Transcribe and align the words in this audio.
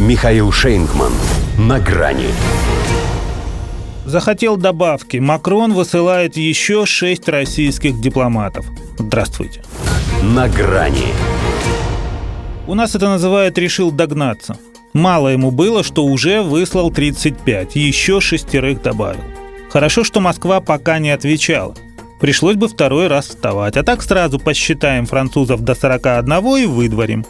Михаил 0.00 0.50
Шейнгман. 0.50 1.12
На 1.58 1.78
грани. 1.78 2.28
Захотел 4.06 4.56
добавки. 4.56 5.18
Макрон 5.18 5.74
высылает 5.74 6.38
еще 6.38 6.86
шесть 6.86 7.28
российских 7.28 8.00
дипломатов. 8.00 8.64
Здравствуйте. 8.98 9.62
На 10.22 10.48
грани. 10.48 11.08
У 12.66 12.74
нас 12.74 12.94
это 12.94 13.10
называют 13.10 13.58
«решил 13.58 13.90
догнаться». 13.90 14.56
Мало 14.94 15.28
ему 15.28 15.50
было, 15.50 15.84
что 15.84 16.06
уже 16.06 16.40
выслал 16.40 16.90
35, 16.90 17.76
еще 17.76 18.22
шестерых 18.22 18.80
добавил. 18.80 19.20
Хорошо, 19.68 20.02
что 20.02 20.20
Москва 20.20 20.62
пока 20.62 20.98
не 20.98 21.10
отвечала. 21.10 21.74
Пришлось 22.20 22.56
бы 22.56 22.68
второй 22.68 23.08
раз 23.08 23.26
вставать, 23.26 23.76
а 23.76 23.82
так 23.82 24.02
сразу 24.02 24.38
посчитаем 24.38 25.04
французов 25.04 25.60
до 25.60 25.74
41 25.74 26.56
и 26.56 26.64
выдворим. 26.64 27.26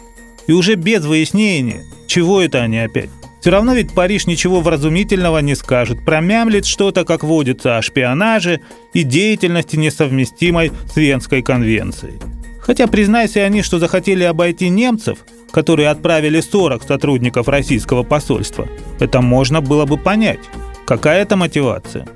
И 0.51 0.53
уже 0.53 0.75
без 0.75 1.05
выяснения, 1.05 1.85
чего 2.07 2.41
это 2.41 2.61
они 2.61 2.77
опять. 2.77 3.09
Все 3.39 3.51
равно 3.51 3.73
ведь 3.73 3.93
Париж 3.93 4.27
ничего 4.27 4.59
вразумительного 4.59 5.37
не 5.37 5.55
скажет, 5.55 6.03
промямлит 6.03 6.65
что-то, 6.65 7.05
как 7.05 7.23
водится, 7.23 7.77
о 7.77 7.81
шпионаже 7.81 8.59
и 8.93 9.03
деятельности, 9.03 9.77
несовместимой 9.77 10.73
с 10.93 10.97
Венской 10.97 11.41
конвенцией. 11.41 12.19
Хотя 12.59 12.87
признайся 12.87 13.45
они, 13.45 13.61
что 13.61 13.79
захотели 13.79 14.25
обойти 14.25 14.67
немцев, 14.67 15.19
которые 15.51 15.87
отправили 15.87 16.41
40 16.41 16.83
сотрудников 16.83 17.47
российского 17.47 18.03
посольства, 18.03 18.67
это 18.99 19.21
можно 19.21 19.61
было 19.61 19.85
бы 19.85 19.95
понять. 19.95 20.41
Какая 20.85 21.21
это 21.21 21.37
мотивация? 21.37 22.09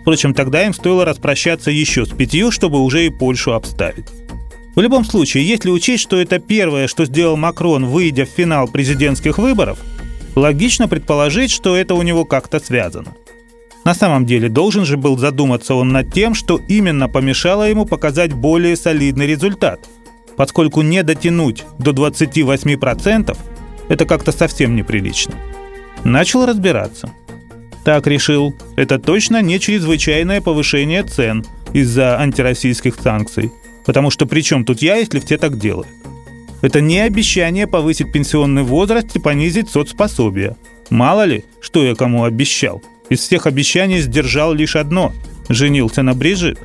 Впрочем, 0.00 0.32
тогда 0.32 0.64
им 0.64 0.72
стоило 0.72 1.04
распрощаться 1.04 1.70
еще 1.70 2.06
с 2.06 2.08
пятью, 2.08 2.52
чтобы 2.52 2.80
уже 2.80 3.04
и 3.04 3.10
Польшу 3.10 3.52
обставить. 3.52 4.06
В 4.74 4.80
любом 4.80 5.04
случае, 5.04 5.46
если 5.46 5.70
учесть, 5.70 6.02
что 6.02 6.20
это 6.20 6.38
первое, 6.38 6.88
что 6.88 7.04
сделал 7.04 7.36
Макрон, 7.36 7.86
выйдя 7.86 8.24
в 8.24 8.30
финал 8.30 8.68
президентских 8.68 9.38
выборов, 9.38 9.78
логично 10.34 10.88
предположить, 10.88 11.50
что 11.50 11.76
это 11.76 11.94
у 11.94 12.02
него 12.02 12.24
как-то 12.24 12.58
связано. 12.58 13.14
На 13.84 13.94
самом 13.94 14.26
деле, 14.26 14.48
должен 14.48 14.84
же 14.84 14.96
был 14.96 15.18
задуматься 15.18 15.74
он 15.74 15.90
над 15.90 16.12
тем, 16.12 16.34
что 16.34 16.60
именно 16.68 17.08
помешало 17.08 17.64
ему 17.64 17.84
показать 17.84 18.32
более 18.32 18.76
солидный 18.76 19.26
результат, 19.26 19.80
поскольку 20.36 20.82
не 20.82 21.02
дотянуть 21.02 21.64
до 21.78 21.90
28%– 21.90 23.36
это 23.88 24.06
как-то 24.06 24.32
совсем 24.32 24.76
неприлично. 24.76 25.34
Начал 26.04 26.46
разбираться– 26.46 27.10
так 27.84 28.06
решил, 28.06 28.54
это 28.76 28.98
точно 28.98 29.42
не 29.42 29.58
чрезвычайное 29.58 30.40
повышение 30.40 31.02
цен 31.02 31.44
из-за 31.72 32.18
антироссийских 32.18 32.94
санкций. 32.94 33.50
Потому 33.84 34.10
что 34.10 34.26
при 34.26 34.42
чем 34.42 34.64
тут 34.64 34.82
я, 34.82 34.96
если 34.96 35.20
все 35.20 35.38
так 35.38 35.58
делают? 35.58 35.88
Это 36.60 36.80
не 36.80 37.00
обещание 37.00 37.66
повысить 37.66 38.12
пенсионный 38.12 38.62
возраст 38.62 39.14
и 39.16 39.18
понизить 39.18 39.68
соцпособие. 39.68 40.56
Мало 40.90 41.24
ли, 41.24 41.44
что 41.60 41.84
я 41.84 41.94
кому 41.94 42.24
обещал. 42.24 42.82
Из 43.08 43.20
всех 43.20 43.46
обещаний 43.46 44.00
сдержал 44.00 44.52
лишь 44.52 44.76
одно– 44.76 45.12
женился 45.48 46.02
на 46.02 46.14
Брижит. 46.14 46.58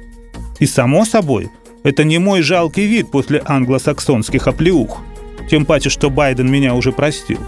И 0.59 0.65
само 0.65 1.05
собой, 1.05 1.49
это 1.83 2.03
не 2.03 2.17
мой 2.19 2.41
жалкий 2.41 2.85
вид 2.85 3.11
после 3.11 3.41
англосаксонских 3.45 4.47
оплеух. 4.47 5.02
Тем 5.49 5.65
паче, 5.65 5.89
что 5.89 6.09
Байден 6.09 6.49
меня 6.49 6.73
уже 6.73 6.91
простил. 6.91 7.39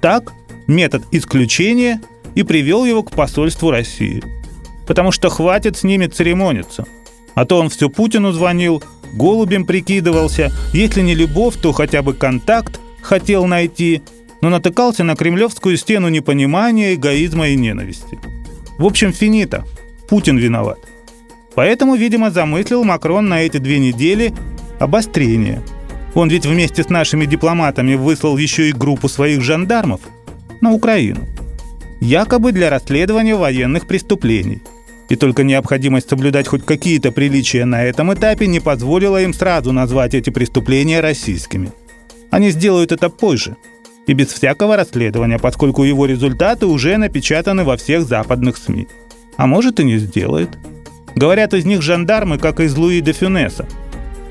Так, 0.00 0.32
метод 0.66 1.04
исключения 1.12 2.00
и 2.34 2.42
привел 2.42 2.84
его 2.84 3.02
к 3.02 3.12
посольству 3.12 3.70
России. 3.70 4.22
Потому 4.86 5.12
что 5.12 5.28
хватит 5.28 5.76
с 5.76 5.84
ними 5.84 6.06
церемониться. 6.06 6.86
А 7.34 7.44
то 7.44 7.58
он 7.58 7.68
все 7.68 7.88
Путину 7.88 8.32
звонил, 8.32 8.82
голубем 9.12 9.64
прикидывался, 9.64 10.52
если 10.72 11.02
не 11.02 11.14
любовь, 11.14 11.56
то 11.56 11.72
хотя 11.72 12.02
бы 12.02 12.14
контакт 12.14 12.80
хотел 13.02 13.46
найти, 13.46 14.02
но 14.40 14.50
натыкался 14.50 15.04
на 15.04 15.16
кремлевскую 15.16 15.76
стену 15.76 16.08
непонимания, 16.08 16.94
эгоизма 16.94 17.48
и 17.48 17.56
ненависти. 17.56 18.18
В 18.78 18.84
общем, 18.84 19.12
финита. 19.12 19.64
Путин 20.08 20.38
виноват. 20.38 20.78
Поэтому, 21.54 21.94
видимо, 21.94 22.30
замыслил 22.30 22.84
Макрон 22.84 23.28
на 23.28 23.42
эти 23.42 23.58
две 23.58 23.78
недели 23.78 24.32
обострение. 24.78 25.62
Он 26.14 26.28
ведь 26.28 26.46
вместе 26.46 26.82
с 26.82 26.88
нашими 26.88 27.26
дипломатами 27.26 27.94
выслал 27.94 28.36
еще 28.36 28.68
и 28.68 28.72
группу 28.72 29.08
своих 29.08 29.42
жандармов 29.42 30.00
на 30.60 30.72
Украину 30.72 31.28
якобы 32.00 32.52
для 32.52 32.70
расследования 32.70 33.36
военных 33.36 33.86
преступлений. 33.86 34.62
И 35.10 35.16
только 35.16 35.42
необходимость 35.42 36.08
соблюдать 36.08 36.48
хоть 36.48 36.64
какие-то 36.64 37.12
приличия 37.12 37.66
на 37.66 37.84
этом 37.84 38.14
этапе 38.14 38.46
не 38.46 38.60
позволила 38.60 39.20
им 39.20 39.34
сразу 39.34 39.72
назвать 39.72 40.14
эти 40.14 40.30
преступления 40.30 41.00
российскими. 41.00 41.72
Они 42.30 42.50
сделают 42.50 42.92
это 42.92 43.10
позже, 43.10 43.56
и 44.06 44.14
без 44.14 44.28
всякого 44.28 44.76
расследования, 44.76 45.38
поскольку 45.38 45.84
его 45.84 46.06
результаты 46.06 46.66
уже 46.66 46.96
напечатаны 46.96 47.64
во 47.64 47.76
всех 47.76 48.04
западных 48.04 48.56
СМИ. 48.56 48.88
А 49.36 49.46
может 49.46 49.80
и 49.80 49.84
не 49.84 49.98
сделает. 49.98 50.50
Говорят, 51.14 51.54
из 51.54 51.64
них 51.66 51.82
жандармы, 51.82 52.38
как 52.38 52.60
из 52.60 52.76
Луи 52.76 53.00
де 53.00 53.12
Фюнеса. 53.12 53.66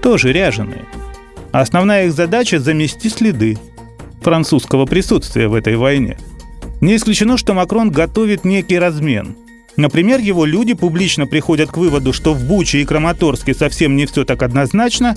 Тоже 0.02 0.32
ряженые. 0.32 0.86
А 1.52 1.62
основная 1.62 2.06
их 2.06 2.14
задача– 2.14 2.60
замести 2.60 3.10
следы 3.10 3.58
французского 4.22 4.86
присутствия 4.86 5.48
в 5.48 5.54
этой 5.54 5.76
войне– 5.76 6.18
не 6.82 6.96
исключено, 6.96 7.38
что 7.38 7.54
Макрон 7.54 7.92
готовит 7.92 8.46
некий 8.46 8.80
размен. 8.80 9.36
Например, 9.80 10.20
его 10.20 10.44
люди 10.44 10.74
публично 10.74 11.26
приходят 11.26 11.72
к 11.72 11.78
выводу, 11.78 12.12
что 12.12 12.34
в 12.34 12.44
Буче 12.44 12.82
и 12.82 12.86
Краматорске 12.86 13.54
совсем 13.54 13.96
не 13.96 14.06
все 14.08 14.26
так 14.26 14.44
однозначно, 14.44 15.16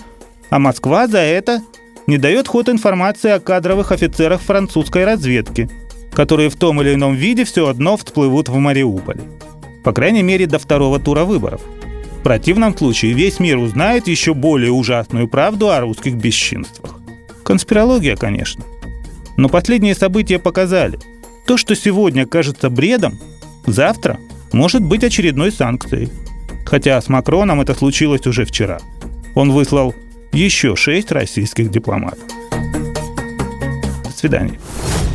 а 0.50 0.60
Москва 0.60 1.08
за 1.08 1.18
это 1.18 1.62
не 2.06 2.16
дает 2.16 2.46
ход 2.46 2.68
информации 2.68 3.32
о 3.32 3.40
кадровых 3.40 3.90
офицерах 3.90 4.40
французской 4.40 5.04
разведки, 5.04 5.68
которые 6.12 6.48
в 6.48 6.54
том 6.54 6.80
или 6.80 6.94
ином 6.94 7.16
виде 7.16 7.42
все 7.42 7.66
одно 7.66 7.96
всплывут 7.96 8.48
в 8.48 8.56
Мариуполе. 8.56 9.22
По 9.82 9.92
крайней 9.92 10.22
мере, 10.22 10.46
до 10.46 10.60
второго 10.60 11.00
тура 11.00 11.24
выборов. 11.24 11.60
В 12.20 12.22
противном 12.22 12.78
случае 12.78 13.14
весь 13.14 13.40
мир 13.40 13.58
узнает 13.58 14.06
еще 14.06 14.32
более 14.32 14.70
ужасную 14.70 15.26
правду 15.26 15.70
о 15.70 15.80
русских 15.80 16.14
бесчинствах. 16.14 17.00
Конспирология, 17.42 18.14
конечно. 18.14 18.62
Но 19.36 19.48
последние 19.48 19.96
события 19.96 20.38
показали– 20.38 21.00
то, 21.46 21.56
что 21.56 21.74
сегодня 21.74 22.26
кажется 22.26 22.70
бредом, 22.70 23.18
завтра 23.66 24.20
может 24.52 24.82
быть 24.82 25.04
очередной 25.04 25.52
санкцией. 25.52 26.10
Хотя 26.64 27.00
с 27.00 27.08
Макроном 27.08 27.60
это 27.60 27.74
случилось 27.74 28.26
уже 28.26 28.44
вчера. 28.44 28.78
Он 29.34 29.52
выслал 29.52 29.94
еще 30.32 30.76
шесть 30.76 31.12
российских 31.12 31.70
дипломатов. 31.70 32.24
До 34.04 34.10
свидания. 34.14 34.58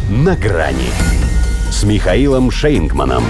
На 0.10 0.36
грани 0.36 0.90
с 1.72 1.84
Михаилом 1.84 2.52
Шейнгманом. 2.52 3.24